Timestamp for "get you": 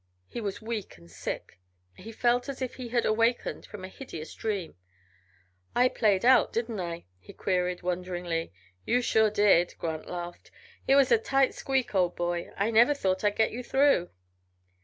13.35-13.61